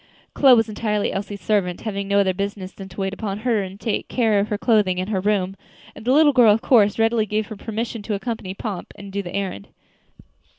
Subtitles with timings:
[0.33, 3.79] Chloe was entirely Elsie's servant, having no other business than to wait upon her and
[3.79, 5.55] take care of her clothing and her room;
[5.95, 9.21] and the little girl, of course, readily gave her permission to accompany Pomp and do
[9.21, 9.67] the errand.